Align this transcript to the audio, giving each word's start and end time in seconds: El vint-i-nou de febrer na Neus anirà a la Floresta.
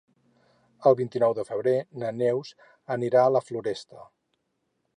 El 0.91 0.95
vint-i-nou 1.01 1.35
de 1.39 1.45
febrer 1.49 1.73
na 2.03 2.09
Neus 2.21 2.51
anirà 2.99 3.27
a 3.27 3.35
la 3.37 3.43
Floresta. 3.51 4.09